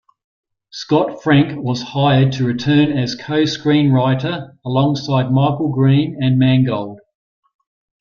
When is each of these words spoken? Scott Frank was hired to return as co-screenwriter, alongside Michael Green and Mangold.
Scott 0.71 1.21
Frank 1.21 1.63
was 1.63 1.83
hired 1.83 2.31
to 2.31 2.43
return 2.43 2.91
as 2.97 3.13
co-screenwriter, 3.13 4.57
alongside 4.65 5.29
Michael 5.31 5.71
Green 5.71 6.17
and 6.19 6.39
Mangold. 6.39 6.99